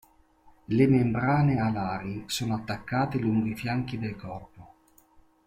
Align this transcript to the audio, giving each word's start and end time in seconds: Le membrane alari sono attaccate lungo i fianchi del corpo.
Le 0.75 0.87
membrane 0.87 1.59
alari 1.59 2.23
sono 2.25 2.55
attaccate 2.55 3.19
lungo 3.19 3.45
i 3.49 3.55
fianchi 3.55 3.99
del 3.99 4.15
corpo. 4.15 4.73